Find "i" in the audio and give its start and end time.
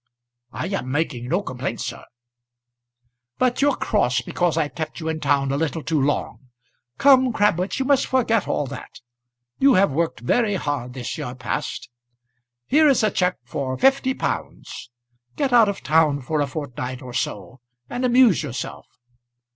0.51-0.65